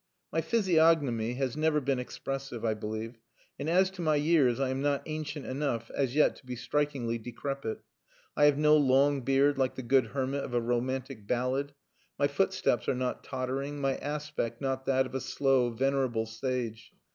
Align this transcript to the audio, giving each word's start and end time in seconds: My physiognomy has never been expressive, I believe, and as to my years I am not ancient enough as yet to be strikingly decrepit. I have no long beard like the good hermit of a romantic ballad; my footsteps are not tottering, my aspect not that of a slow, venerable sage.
My 0.33 0.41
physiognomy 0.41 1.35
has 1.35 1.55
never 1.55 1.79
been 1.79 1.99
expressive, 1.99 2.65
I 2.65 2.73
believe, 2.73 3.19
and 3.59 3.69
as 3.69 3.91
to 3.91 4.01
my 4.01 4.15
years 4.15 4.59
I 4.59 4.69
am 4.69 4.81
not 4.81 5.03
ancient 5.05 5.45
enough 5.45 5.91
as 5.91 6.15
yet 6.15 6.35
to 6.37 6.45
be 6.47 6.55
strikingly 6.55 7.19
decrepit. 7.19 7.83
I 8.35 8.45
have 8.45 8.57
no 8.57 8.75
long 8.75 9.21
beard 9.21 9.59
like 9.59 9.75
the 9.75 9.83
good 9.83 10.07
hermit 10.07 10.43
of 10.43 10.55
a 10.55 10.59
romantic 10.59 11.27
ballad; 11.27 11.75
my 12.17 12.27
footsteps 12.27 12.89
are 12.89 12.95
not 12.95 13.23
tottering, 13.23 13.79
my 13.79 13.95
aspect 13.97 14.59
not 14.59 14.87
that 14.87 15.05
of 15.05 15.13
a 15.13 15.21
slow, 15.21 15.69
venerable 15.69 16.25
sage. 16.25 16.93